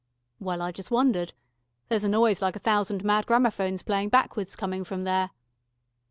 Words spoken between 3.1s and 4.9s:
gramophones playing backwards, coming